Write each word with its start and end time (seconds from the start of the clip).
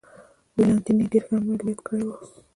ولانتیني 0.55 1.03
ډېر 1.11 1.23
ښه 1.27 1.33
عملیات 1.39 1.79
کړي 1.87 2.03
و. 2.05 2.09